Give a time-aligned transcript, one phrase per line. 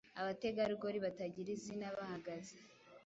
[0.21, 2.55] abategarugori batagira izina bahagaze;